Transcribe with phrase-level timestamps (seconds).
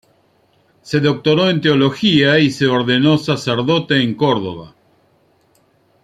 [0.81, 4.73] Se doctoró en teología y se ordenó sacerdote en Córdoba.